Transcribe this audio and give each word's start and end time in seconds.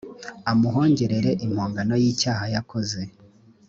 amuhongerere 0.51 1.29
impongano 1.45 1.93
y 2.01 2.05
icyaha 2.11 2.43
yakoze 2.55 3.01